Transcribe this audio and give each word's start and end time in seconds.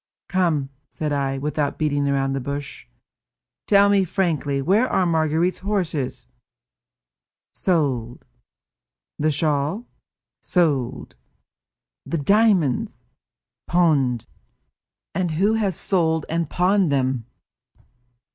"Come," 0.29 0.71
said 0.89 1.13
I, 1.13 1.37
without 1.37 1.77
beating 1.77 2.09
about 2.09 2.33
the 2.33 2.41
bush, 2.41 2.87
"tell 3.67 3.87
me 3.87 4.03
frankly, 4.03 4.59
where 4.59 4.89
are 4.89 5.05
Marguerite's 5.05 5.59
horses?" 5.59 6.25
"Sold." 7.53 8.25
"The 9.19 9.29
shawl?" 9.29 9.85
"Sold." 10.41 11.15
"The 12.07 12.17
diamonds?" 12.17 12.99
"Pawned." 13.67 14.25
"And 15.13 15.29
who 15.33 15.53
has 15.53 15.75
sold 15.75 16.25
and 16.29 16.49
pawned 16.49 16.91
them?" 16.91 17.27